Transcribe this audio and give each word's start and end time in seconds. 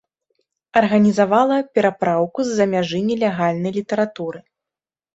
Арганізавала 0.81 1.59
перапраўку 1.77 2.39
з-за 2.49 2.65
мяжы 2.75 3.05
нелегальнай 3.13 3.71
літаратуры. 3.81 4.39